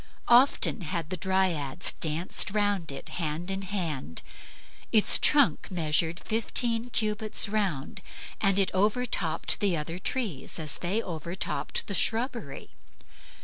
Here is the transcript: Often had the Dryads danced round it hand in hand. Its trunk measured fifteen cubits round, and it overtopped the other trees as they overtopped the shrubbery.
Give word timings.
Often 0.29 0.81
had 0.81 1.11
the 1.11 1.15
Dryads 1.15 1.91
danced 1.91 2.49
round 2.49 2.91
it 2.91 3.07
hand 3.09 3.51
in 3.51 3.61
hand. 3.61 4.23
Its 4.91 5.19
trunk 5.19 5.69
measured 5.69 6.19
fifteen 6.19 6.89
cubits 6.89 7.47
round, 7.47 8.01
and 8.41 8.57
it 8.57 8.71
overtopped 8.73 9.59
the 9.59 9.77
other 9.77 9.99
trees 9.99 10.57
as 10.57 10.79
they 10.79 11.03
overtopped 11.03 11.85
the 11.85 11.93
shrubbery. 11.93 12.71